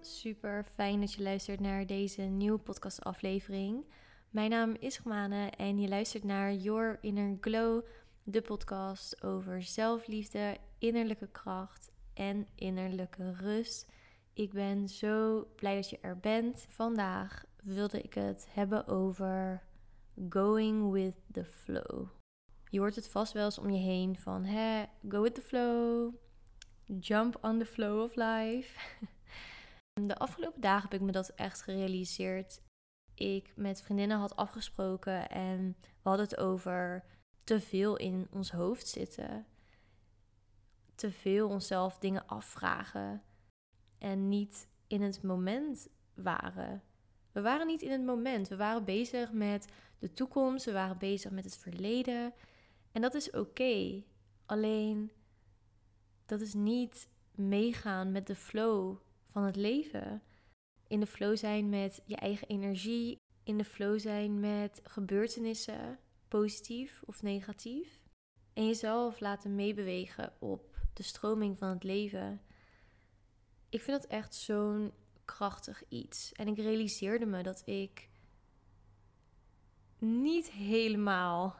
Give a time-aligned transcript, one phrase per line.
[0.00, 3.84] super fijn dat je luistert naar deze nieuwe podcastaflevering.
[4.30, 7.84] Mijn naam is Romane en je luistert naar Your Inner Glow,
[8.22, 13.86] de podcast over zelfliefde, innerlijke kracht en innerlijke rust.
[14.32, 16.66] Ik ben zo blij dat je er bent.
[16.68, 19.62] Vandaag wilde ik het hebben over
[20.28, 22.06] going with the flow.
[22.68, 26.14] Je hoort het vast wel eens om je heen van, hè, go with the flow,
[26.84, 28.78] jump on the flow of life.
[30.06, 32.62] De afgelopen dagen heb ik me dat echt gerealiseerd.
[33.14, 37.04] Ik met vriendinnen had afgesproken en we hadden het over
[37.44, 39.46] te veel in ons hoofd zitten.
[40.94, 43.22] Te veel onszelf dingen afvragen
[43.98, 46.82] en niet in het moment waren.
[47.32, 48.48] We waren niet in het moment.
[48.48, 52.32] We waren bezig met de toekomst, we waren bezig met het verleden.
[52.92, 54.02] En dat is oké.
[54.46, 55.12] Alleen
[56.26, 58.96] dat is niet meegaan met de flow
[59.38, 60.22] van het leven.
[60.86, 67.02] In de flow zijn met je eigen energie, in de flow zijn met gebeurtenissen, positief
[67.06, 68.02] of negatief.
[68.52, 72.40] En jezelf laten meebewegen op de stroming van het leven.
[73.68, 74.92] Ik vind dat echt zo'n
[75.24, 76.32] krachtig iets.
[76.32, 78.10] En ik realiseerde me dat ik
[79.98, 81.56] niet helemaal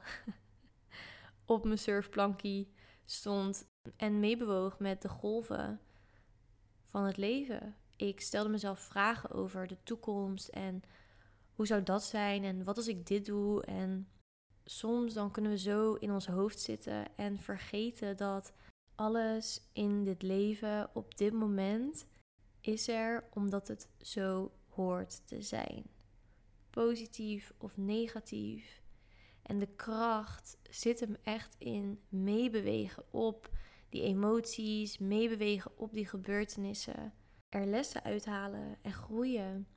[1.44, 2.72] op mijn surfplankie
[3.04, 5.80] stond en meebewoog met de golven
[6.88, 7.76] van het leven.
[7.96, 10.82] Ik stelde mezelf vragen over de toekomst en
[11.54, 13.64] hoe zou dat zijn en wat als ik dit doe.
[13.64, 14.08] En
[14.64, 18.52] soms dan kunnen we zo in ons hoofd zitten en vergeten dat
[18.94, 22.06] alles in dit leven op dit moment
[22.60, 25.84] is er omdat het zo hoort te zijn.
[26.70, 28.82] Positief of negatief.
[29.42, 33.50] En de kracht zit hem echt in meebewegen op
[33.88, 37.12] die emoties, meebewegen op die gebeurtenissen.
[37.48, 39.68] Er lessen uithalen en groeien.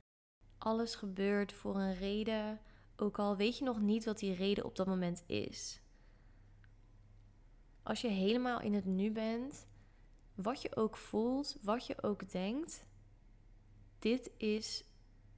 [0.58, 2.60] Alles gebeurt voor een reden,
[2.96, 5.80] ook al weet je nog niet wat die reden op dat moment is.
[7.82, 9.66] Als je helemaal in het nu bent,
[10.34, 12.86] wat je ook voelt, wat je ook denkt,
[13.98, 14.84] dit is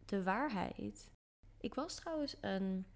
[0.05, 1.11] de waarheid.
[1.59, 2.87] Ik was trouwens een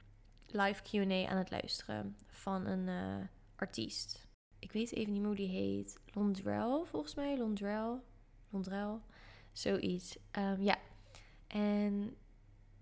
[0.47, 3.27] live QA aan het luisteren van een uh,
[3.57, 4.28] artiest.
[4.59, 5.99] Ik weet even niet hoe die heet.
[6.13, 7.39] Londrel, volgens mij.
[7.39, 8.03] Londrel.
[8.51, 9.03] Londrel.
[9.53, 10.19] Zoiets.
[10.39, 10.77] Um, ja.
[11.47, 12.17] En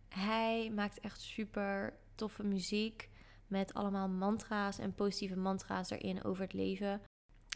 [0.09, 3.11] hij maakt echt super toffe muziek.
[3.47, 7.01] Met allemaal mantra's en positieve mantra's erin over het leven.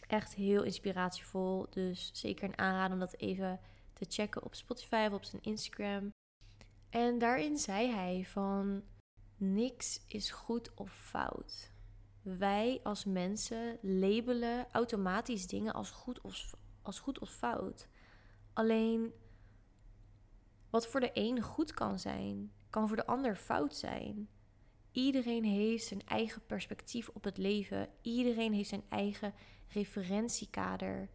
[0.07, 1.67] Echt heel inspiratievol.
[1.71, 3.61] Dus zeker een aanrader om dat even
[3.93, 6.13] te checken op Spotify of op zijn Instagram.
[6.91, 8.83] En daarin zei hij van
[9.37, 11.70] niks is goed of fout.
[12.39, 17.89] Wij als mensen labelen automatisch dingen als goed of, als goed of fout.
[18.53, 19.13] Alleen
[20.71, 24.29] wat voor de een goed kan zijn, kan voor de ander fout zijn.
[24.93, 27.89] Iedereen heeft zijn eigen perspectief op het leven.
[28.03, 29.35] Iedereen heeft zijn eigen
[29.69, 31.09] referentiekader.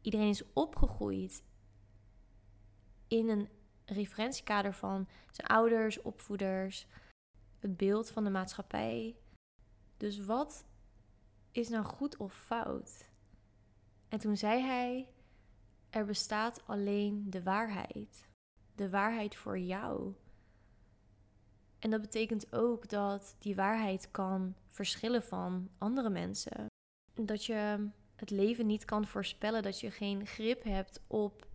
[0.00, 1.42] Iedereen is opgegroeid
[3.08, 3.48] in een
[3.84, 6.86] referentiekader van zijn ouders, opvoeders,
[7.58, 9.16] het beeld van de maatschappij.
[9.96, 10.64] Dus wat
[11.50, 13.08] is nou goed of fout?
[14.08, 15.08] En toen zei hij:
[15.90, 18.28] Er bestaat alleen de waarheid.
[18.74, 20.14] De waarheid voor jou.
[21.78, 26.66] En dat betekent ook dat die waarheid kan verschillen van andere mensen.
[27.14, 31.46] Dat je het leven niet kan voorspellen, dat je geen grip hebt op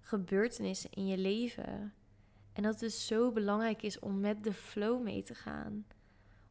[0.00, 1.94] gebeurtenissen in je leven.
[2.52, 5.86] En dat het dus zo belangrijk is om met de flow mee te gaan.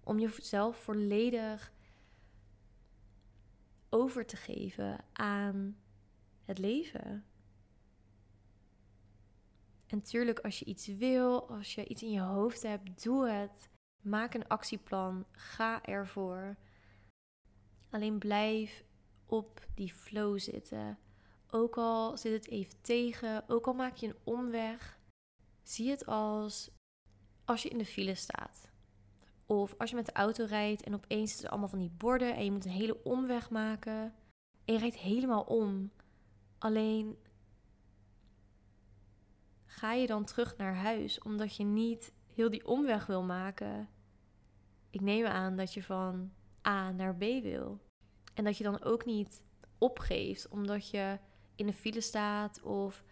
[0.03, 1.71] Om jezelf volledig
[3.89, 5.77] over te geven aan
[6.45, 7.25] het leven.
[9.87, 13.69] En natuurlijk, als je iets wil, als je iets in je hoofd hebt, doe het.
[14.01, 15.25] Maak een actieplan.
[15.31, 16.57] Ga ervoor.
[17.89, 18.83] Alleen blijf
[19.25, 20.99] op die flow zitten.
[21.53, 24.99] Ook al zit het even tegen, ook al maak je een omweg,
[25.63, 26.71] zie het als
[27.45, 28.70] als je in de file staat.
[29.51, 32.43] Of als je met de auto rijdt en opeens zitten allemaal van die borden en
[32.43, 34.13] je moet een hele omweg maken.
[34.65, 35.91] En je rijdt helemaal om.
[36.57, 37.17] Alleen
[39.65, 43.89] ga je dan terug naar huis omdat je niet heel die omweg wil maken.
[44.89, 46.31] Ik neem aan dat je van
[46.67, 47.79] A naar B wil.
[48.33, 49.41] En dat je dan ook niet
[49.77, 51.19] opgeeft omdat je
[51.55, 53.03] in de file staat of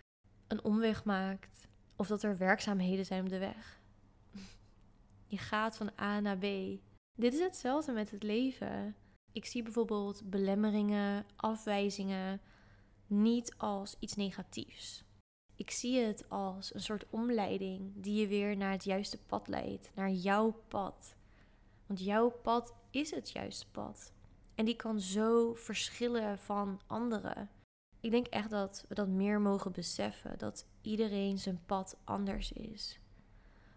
[0.47, 3.78] een omweg maakt of dat er werkzaamheden zijn op de weg.
[5.29, 6.45] Je gaat van A naar B.
[7.15, 8.95] Dit is hetzelfde met het leven.
[9.31, 12.41] Ik zie bijvoorbeeld belemmeringen, afwijzingen
[13.07, 15.03] niet als iets negatiefs.
[15.55, 19.91] ik zie het als een soort omleiding die je weer naar het juiste pad leidt,
[19.95, 21.15] naar jouw pad.
[21.85, 24.13] Want jouw pad is het juiste pad.
[24.55, 27.49] En die kan zo verschillen van anderen.
[27.99, 32.99] Ik denk echt dat we dat meer mogen beseffen, dat iedereen zijn pad anders is.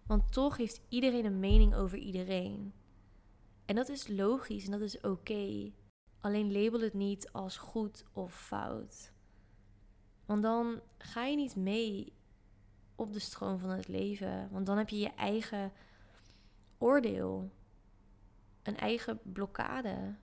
[0.06, 2.72] Want toch heeft iedereen een mening over iedereen.
[3.64, 5.72] En dat is logisch en dat is oké.
[6.20, 9.12] Alleen label het niet als goed of fout.
[10.26, 12.12] Want dan ga je niet mee
[12.94, 14.48] op de stroom van het leven.
[14.50, 15.72] Want dan heb je je eigen
[16.78, 17.50] oordeel.
[18.62, 20.14] Een eigen blokkade.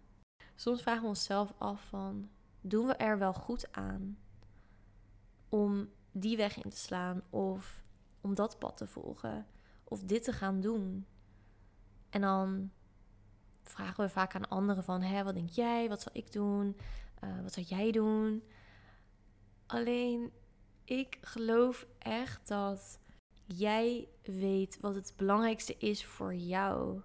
[0.56, 2.30] Soms vragen we onszelf af van...
[2.62, 4.18] Doen we er wel goed aan?
[5.50, 7.84] Om die weg in te slaan of
[8.22, 9.48] om dat pad te volgen
[9.89, 11.06] of dit te gaan doen.
[12.09, 12.71] En dan
[13.63, 15.89] vragen we vaak aan anderen van, hé, wat denk jij?
[15.89, 16.77] Wat zal ik doen?
[17.24, 18.44] Uh, wat zou jij doen?
[19.65, 20.31] Alleen,
[20.83, 23.00] ik geloof echt dat
[23.45, 27.01] jij weet wat het belangrijkste is voor jou.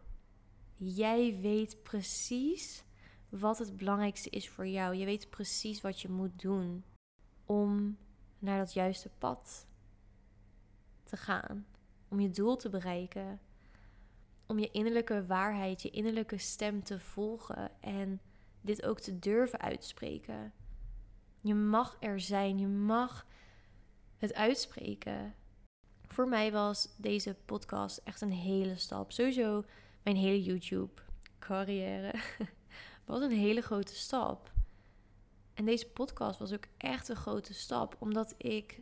[0.75, 2.85] Jij weet precies
[3.29, 4.95] wat het belangrijkste is voor jou.
[4.95, 6.85] Je weet precies wat je moet doen
[7.45, 7.97] om
[8.39, 9.67] naar dat juiste pad
[11.05, 11.67] te gaan.
[12.15, 13.41] Om je doel te bereiken.
[14.47, 18.21] Om je innerlijke waarheid, je innerlijke stem te volgen en
[18.61, 20.53] dit ook te durven uitspreken.
[21.41, 23.27] Je mag er zijn, je mag
[24.17, 25.35] het uitspreken.
[26.07, 29.13] Voor mij was deze podcast echt een hele stap.
[29.13, 29.65] Sowieso
[30.03, 32.15] mijn hele YouTube-carrière
[33.05, 34.53] was een hele grote stap.
[35.55, 38.81] En deze podcast was ook echt een grote stap, omdat ik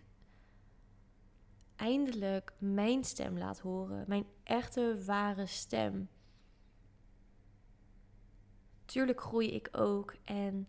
[1.83, 4.05] eindelijk mijn stem laat horen.
[4.07, 6.09] Mijn echte, ware stem.
[8.85, 10.69] Tuurlijk groei ik ook en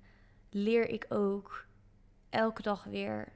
[0.50, 1.66] leer ik ook
[2.30, 3.34] elke dag weer.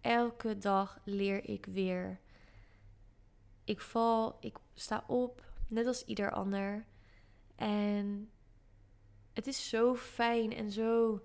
[0.00, 2.20] Elke dag leer ik weer.
[3.64, 6.86] Ik val, ik sta op, net als ieder ander.
[7.54, 8.30] En
[9.32, 11.20] het is zo fijn en zo.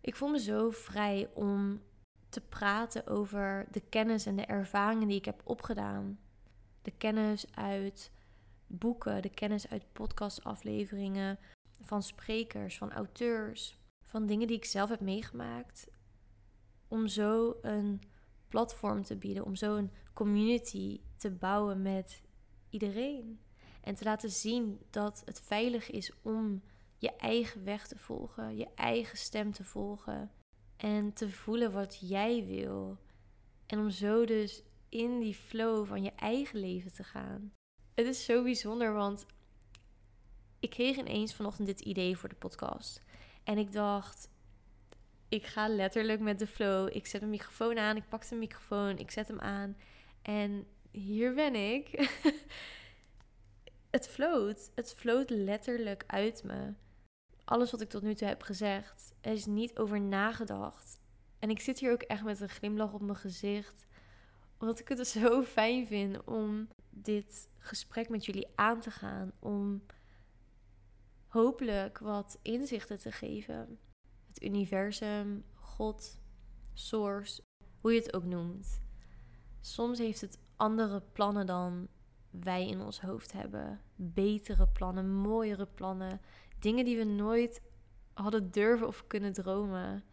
[0.00, 1.82] Ik voel me zo vrij om
[2.28, 6.18] te praten over de kennis en de ervaringen die ik heb opgedaan.
[6.82, 8.10] De kennis uit
[8.66, 11.38] boeken, de kennis uit podcastafleveringen,
[11.80, 15.88] van sprekers, van auteurs, van dingen die ik zelf heb meegemaakt.
[16.88, 18.02] Om zo een
[18.48, 22.22] platform te bieden, om zo een community te bouwen met
[22.70, 23.40] iedereen.
[23.80, 26.62] En te laten zien dat het veilig is om
[26.98, 30.30] je eigen weg te volgen, je eigen stem te volgen
[30.76, 32.98] en te voelen wat jij wil.
[33.66, 37.52] En om zo dus in die flow van je eigen leven te gaan.
[37.94, 39.26] Het is zo bijzonder, want
[40.60, 43.02] ik kreeg ineens vanochtend dit idee voor de podcast.
[43.44, 44.28] En ik dacht,
[45.28, 46.88] ik ga letterlijk met de flow.
[46.96, 49.76] Ik zet een microfoon aan, ik pak de microfoon, ik zet hem aan.
[50.22, 52.10] En hier ben ik.
[53.90, 54.70] het floot.
[54.74, 56.72] Het floot letterlijk uit me
[57.46, 60.98] alles wat ik tot nu toe heb gezegd, er is niet over nagedacht.
[61.38, 63.86] En ik zit hier ook echt met een glimlach op mijn gezicht,
[64.58, 69.82] omdat ik het zo fijn vind om dit gesprek met jullie aan te gaan, om
[71.26, 73.78] hopelijk wat inzichten te geven.
[74.26, 76.18] Het universum, God,
[76.72, 77.42] Source,
[77.80, 78.80] hoe je het ook noemt.
[79.60, 81.88] Soms heeft het andere plannen dan
[82.30, 83.80] wij in ons hoofd hebben.
[83.96, 86.20] Betere plannen, mooiere plannen.
[86.58, 87.62] Dingen die we nooit
[88.12, 90.04] hadden durven of kunnen dromen.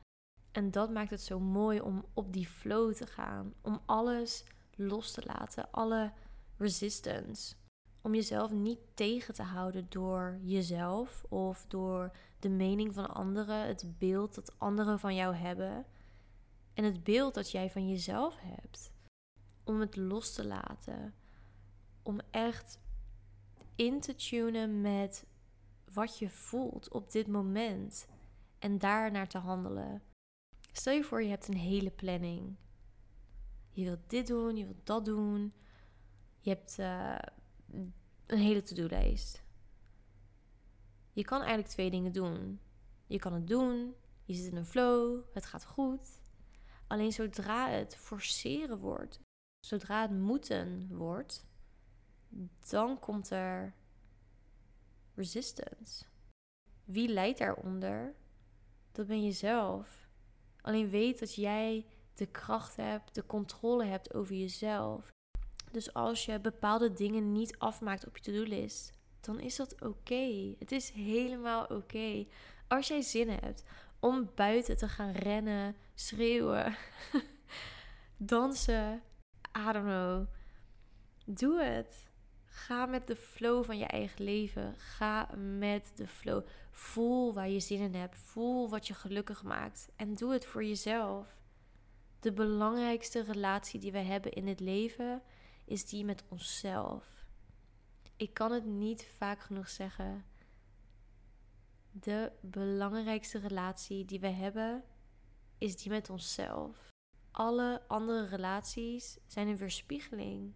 [0.51, 3.53] En dat maakt het zo mooi om op die flow te gaan.
[3.61, 4.43] Om alles
[4.75, 5.71] los te laten.
[5.71, 6.11] Alle
[6.57, 7.55] resistance.
[8.01, 13.97] Om jezelf niet tegen te houden door jezelf of door de mening van anderen, het
[13.97, 15.85] beeld dat anderen van jou hebben
[16.73, 18.91] en het beeld dat jij van jezelf hebt.
[19.63, 21.13] Om het los te laten.
[22.03, 22.79] Om echt
[23.75, 25.25] in te tunen met
[25.93, 28.07] wat je voelt op dit moment
[28.59, 30.03] en daar naar te handelen.
[30.71, 32.55] Stel je voor, je hebt een hele planning.
[33.71, 35.53] Je wilt dit doen, je wilt dat doen.
[36.39, 37.17] Je hebt uh,
[38.25, 39.43] een hele to-do-lijst.
[41.11, 42.59] Je kan eigenlijk twee dingen doen.
[43.07, 43.95] Je kan het doen,
[44.25, 46.21] je zit in een flow, het gaat goed.
[46.87, 49.19] Alleen zodra het forceren wordt,
[49.59, 51.45] zodra het moeten wordt,
[52.69, 53.73] dan komt er
[55.15, 56.05] resistance.
[56.85, 58.13] Wie leidt daaronder?
[58.91, 60.07] Dat ben jezelf.
[60.61, 65.11] Alleen weet dat jij de kracht hebt, de controle hebt over jezelf.
[65.71, 68.91] Dus als je bepaalde dingen niet afmaakt op je to-do-list,
[69.21, 70.55] dan is dat oké.
[70.59, 72.25] Het is helemaal oké.
[72.67, 73.63] Als jij zin hebt
[73.99, 76.75] om buiten te gaan rennen, schreeuwen,
[78.17, 79.01] dansen.
[79.57, 80.25] I don't know.
[81.25, 82.11] Doe het.
[82.55, 84.75] Ga met de flow van je eigen leven.
[84.77, 86.45] Ga met de flow.
[86.71, 88.17] Voel waar je zin in hebt.
[88.17, 89.89] Voel wat je gelukkig maakt.
[89.95, 91.37] En doe het voor jezelf.
[92.19, 95.21] De belangrijkste relatie die we hebben in het leven
[95.65, 97.25] is die met onszelf.
[98.17, 100.25] Ik kan het niet vaak genoeg zeggen.
[101.91, 104.83] De belangrijkste relatie die we hebben
[105.57, 106.91] is die met onszelf.
[107.31, 110.55] Alle andere relaties zijn een weerspiegeling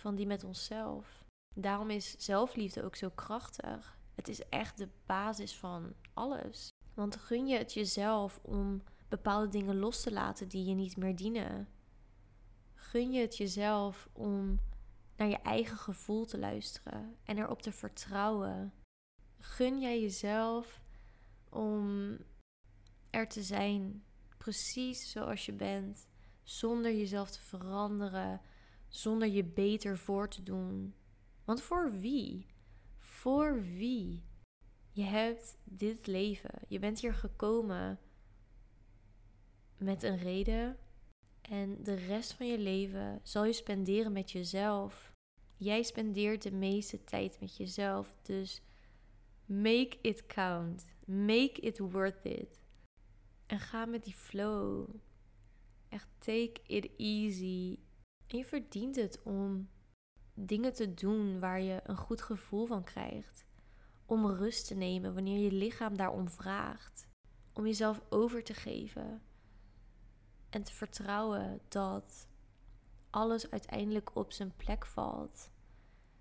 [0.00, 1.24] van die met onszelf.
[1.54, 3.98] Daarom is zelfliefde ook zo krachtig.
[4.14, 6.68] Het is echt de basis van alles.
[6.94, 11.16] Want gun je het jezelf om bepaalde dingen los te laten die je niet meer
[11.16, 11.68] dienen?
[12.74, 14.60] Gun je het jezelf om
[15.16, 18.72] naar je eigen gevoel te luisteren en erop te vertrouwen?
[19.38, 20.82] Gun jij jezelf
[21.48, 22.16] om
[23.10, 24.04] er te zijn,
[24.36, 26.08] precies zoals je bent,
[26.42, 28.40] zonder jezelf te veranderen,
[28.90, 30.94] zonder je beter voor te doen?
[31.44, 32.46] Want voor wie?
[32.98, 34.24] Voor wie?
[34.90, 36.60] Je hebt dit leven.
[36.68, 37.98] Je bent hier gekomen
[39.76, 40.78] met een reden.
[41.40, 45.12] En de rest van je leven zal je spenderen met jezelf.
[45.56, 48.16] Jij spendeert de meeste tijd met jezelf.
[48.22, 48.62] Dus
[49.44, 50.86] make it count.
[51.04, 52.60] Make it worth it.
[53.46, 54.88] En ga met die flow.
[55.88, 57.78] Echt take it easy.
[58.30, 59.68] En je verdient het om
[60.34, 63.44] dingen te doen waar je een goed gevoel van krijgt.
[64.06, 67.08] Om rust te nemen wanneer je lichaam daarom vraagt.
[67.52, 69.22] Om jezelf over te geven.
[70.50, 72.28] En te vertrouwen dat
[73.10, 75.50] alles uiteindelijk op zijn plek valt.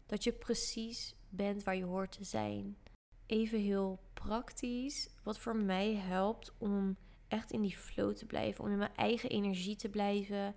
[0.06, 2.78] Dat je precies bent waar je hoort te zijn.
[3.26, 6.98] Even heel praktisch, wat voor mij helpt om
[7.28, 10.56] echt in die flow te blijven, om in mijn eigen energie te blijven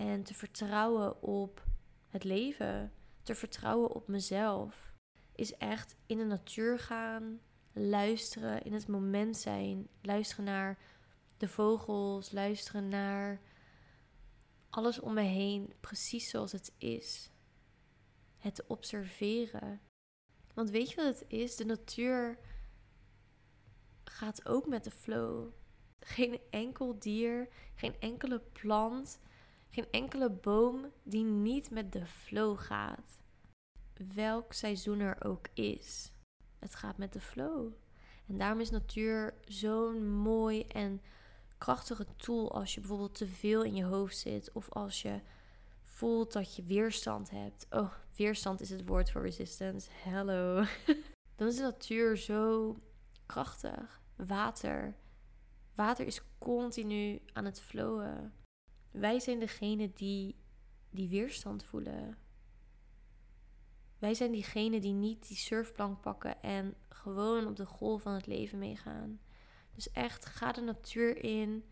[0.00, 1.64] en te vertrouwen op
[2.08, 2.92] het leven,
[3.22, 4.92] te vertrouwen op mezelf,
[5.34, 7.40] is echt in de natuur gaan,
[7.72, 10.78] luisteren, in het moment zijn, luisteren naar
[11.36, 13.40] de vogels, luisteren naar
[14.70, 17.30] alles om me heen, precies zoals het is.
[18.38, 19.80] Het observeren.
[20.54, 21.56] Want weet je wat het is?
[21.56, 22.38] De natuur
[24.04, 25.48] gaat ook met de flow.
[26.00, 29.20] Geen enkel dier, geen enkele plant,
[29.70, 33.20] geen enkele boom die niet met de flow gaat.
[34.14, 36.12] Welk seizoen er ook is.
[36.58, 37.72] Het gaat met de flow.
[38.26, 41.02] En daarom is natuur zo'n mooi en
[41.58, 45.20] krachtige tool als je bijvoorbeeld te veel in je hoofd zit of als je
[45.82, 47.66] voelt dat je weerstand hebt.
[47.70, 49.90] Oh, weerstand is het woord voor resistance.
[49.92, 50.64] Hello.
[51.36, 52.76] Dan is de natuur zo
[53.26, 54.00] krachtig.
[54.16, 54.96] Water.
[55.74, 58.32] Water is continu aan het flowen.
[58.90, 60.34] Wij zijn degene die
[60.90, 62.18] die weerstand voelen.
[63.98, 68.26] Wij zijn diegene die niet die surfplank pakken en gewoon op de golf van het
[68.26, 69.20] leven meegaan.
[69.74, 71.64] Dus echt, ga de natuur in.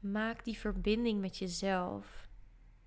[0.00, 2.28] Maak die verbinding met jezelf.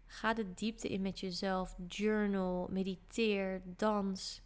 [0.06, 1.76] Ga de diepte in met jezelf.
[1.88, 4.42] Journal, mediteer, dans.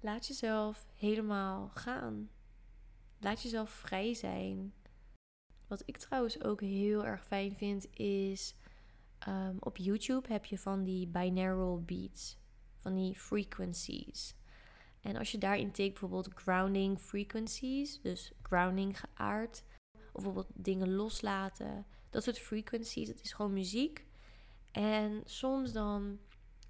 [0.00, 2.30] Laat jezelf helemaal gaan.
[3.18, 4.74] Laat jezelf vrij zijn.
[5.72, 8.54] Wat ik trouwens ook heel erg fijn vind is.
[9.28, 12.38] Um, op YouTube heb je van die binaural beats,
[12.78, 14.34] van die frequencies.
[15.00, 21.86] En als je daarin tikt bijvoorbeeld grounding frequencies, dus grounding geaard, of bijvoorbeeld dingen loslaten,
[22.10, 24.06] dat soort frequencies, het is gewoon muziek.
[24.70, 26.18] En soms dan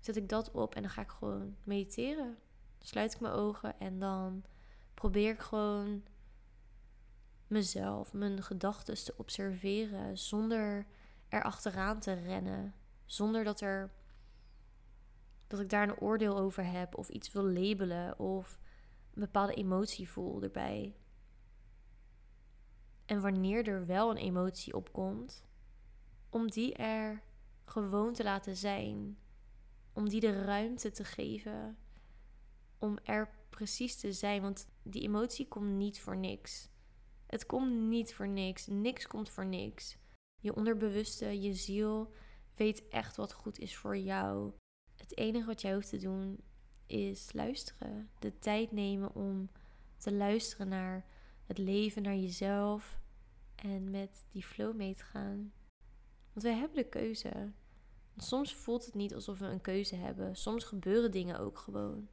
[0.00, 2.38] zet ik dat op en dan ga ik gewoon mediteren.
[2.78, 4.44] Dan sluit ik mijn ogen en dan
[4.94, 6.02] probeer ik gewoon
[7.52, 10.86] mezelf, mijn gedachten te observeren zonder
[11.28, 12.74] er achteraan te rennen.
[13.06, 13.90] Zonder dat er
[15.46, 18.58] dat ik daar een oordeel over heb of iets wil labelen of
[19.14, 20.96] een bepaalde emotie voel erbij.
[23.06, 25.44] En wanneer er wel een emotie opkomt,
[26.30, 27.22] om die er
[27.64, 29.18] gewoon te laten zijn,
[29.92, 31.76] om die de ruimte te geven,
[32.78, 36.71] om er precies te zijn, want die emotie komt niet voor niks.
[37.32, 39.96] Het komt niet voor niks, niks komt voor niks.
[40.40, 42.12] Je onderbewuste, je ziel
[42.54, 44.52] weet echt wat goed is voor jou.
[44.96, 46.40] Het enige wat jij hoeft te doen
[46.86, 48.10] is luisteren.
[48.18, 49.50] De tijd nemen om
[49.96, 51.06] te luisteren naar
[51.46, 53.00] het leven, naar jezelf
[53.54, 55.52] en met die flow mee te gaan.
[56.32, 57.52] Want wij hebben de keuze.
[58.16, 60.36] soms voelt het niet alsof we een keuze hebben.
[60.36, 62.08] Soms gebeuren dingen ook gewoon.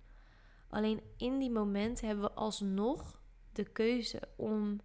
[0.70, 3.22] Alleen in die momenten hebben we alsnog
[3.52, 4.80] de keuze om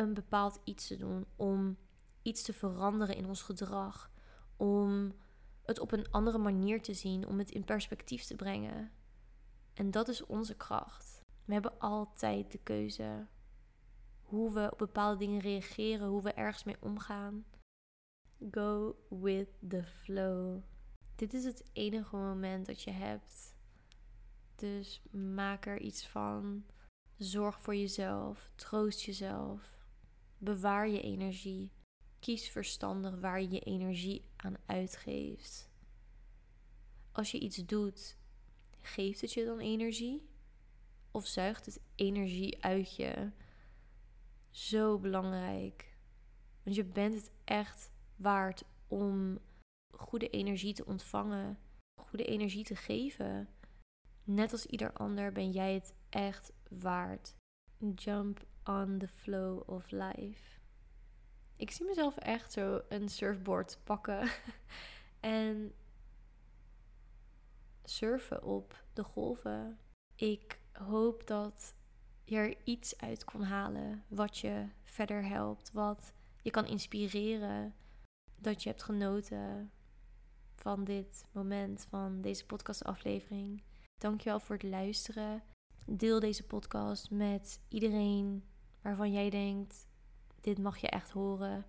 [0.00, 1.26] een bepaald iets te doen.
[1.36, 1.78] Om
[2.22, 4.10] iets te veranderen in ons gedrag,
[4.56, 5.14] om
[5.62, 8.92] het op een andere manier te zien, om het in perspectief te brengen.
[9.74, 11.24] En dat is onze kracht.
[11.44, 13.26] We hebben altijd de keuze
[14.30, 17.44] hoe we op bepaalde dingen reageren, hoe we ergens mee omgaan.
[18.50, 20.62] Go with the flow.
[21.16, 23.54] Dit is het enige moment dat je hebt.
[24.54, 26.64] Dus maak er iets van.
[27.16, 28.50] Zorg voor jezelf.
[28.54, 29.79] Troost jezelf.
[30.42, 31.72] Bewaar je energie.
[32.18, 35.70] Kies verstandig waar je je energie aan uitgeeft.
[37.12, 38.16] Als je iets doet,
[38.82, 40.28] geeft het je dan energie?
[41.10, 43.30] Of zuigt het energie uit je?
[44.50, 45.96] Zo belangrijk.
[46.62, 49.38] Want je bent het echt waard om
[49.90, 51.58] goede energie te ontvangen,
[52.00, 53.48] goede energie te geven.
[54.24, 57.34] Net als ieder ander ben jij het echt waard.
[57.94, 60.58] Jump on the flow of life.
[61.56, 64.28] Ik zie mezelf echt zo een surfboard pakken
[65.20, 65.74] en
[67.84, 69.78] surfen op de golven.
[70.16, 71.74] Ik hoop dat
[72.24, 76.12] je er iets uit kon halen wat je verder helpt, wat
[76.42, 77.74] je kan inspireren,
[78.36, 79.72] dat je hebt genoten
[80.54, 83.62] van dit moment, van deze podcastaflevering.
[83.98, 85.42] Dankjewel voor het luisteren.
[85.86, 88.44] Deel deze podcast met iedereen
[88.82, 89.88] waarvan jij denkt:
[90.40, 91.66] dit mag je echt horen.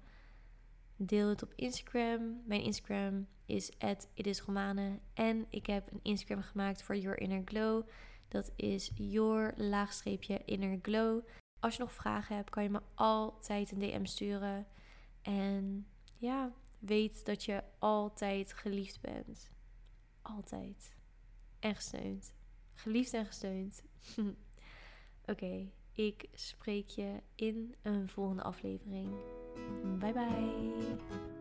[0.96, 2.42] Deel het op Instagram.
[2.46, 3.72] Mijn Instagram is
[4.14, 7.88] @itisromane en ik heb een Instagram gemaakt voor Your Inner Glow.
[8.28, 11.28] Dat is your laagstreepje inner glow.
[11.60, 14.68] Als je nog vragen hebt, kan je me altijd een DM sturen.
[15.22, 19.52] En ja, weet dat je altijd geliefd bent.
[20.22, 20.96] Altijd.
[21.60, 22.34] En gesteund.
[22.74, 23.84] Geliefd en gesteund.
[25.32, 29.10] Oké, ik spreek je in een volgende aflevering.
[30.00, 31.41] Bye bye.